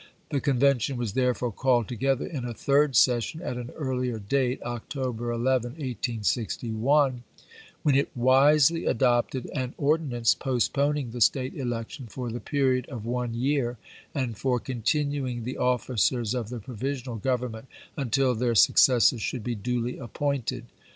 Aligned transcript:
The 0.31 0.41
Con 0.41 0.59
vention 0.59 0.95
was 0.97 1.13
therefore 1.13 1.51
called 1.51 1.87
together 1.87 2.25
in 2.25 2.43
a 2.43 2.55
third 2.55 2.95
session 2.95 3.39
at 3.39 3.55
an 3.55 3.69
earlier 3.75 4.17
date 4.17 4.59
(October 4.63 5.29
11, 5.31 5.73
1861), 5.73 7.21
when 7.83 7.93
it 7.95 8.09
wisely 8.17 8.87
adopted 8.87 9.45
an 9.53 9.75
ordinance 9.77 10.33
postponing 10.33 11.11
the 11.11 11.21
State 11.21 11.53
election 11.53 12.07
for 12.07 12.31
the 12.31 12.39
period 12.39 12.89
of 12.89 13.05
one 13.05 13.35
year, 13.35 13.77
and 14.15 14.39
for 14.39 14.59
continuing 14.59 15.43
the 15.43 15.57
officers 15.59 16.33
of 16.33 16.49
the 16.49 16.57
provisional 16.57 17.17
govern 17.17 17.51
ment 17.51 17.67
until 17.95 18.33
their 18.33 18.55
successors 18.55 19.21
should 19.21 19.43
be 19.43 19.53
duly 19.53 20.01
ap 20.01 20.15
pointed. 20.15 20.65